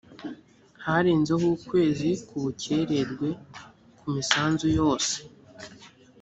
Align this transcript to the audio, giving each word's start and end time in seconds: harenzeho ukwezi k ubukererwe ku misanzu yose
harenzeho 0.85 1.45
ukwezi 1.57 2.09
k 2.27 2.29
ubukererwe 2.37 3.29
ku 3.97 4.05
misanzu 4.15 4.65
yose 4.79 5.15